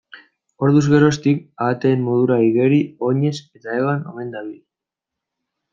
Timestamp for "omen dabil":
4.15-4.59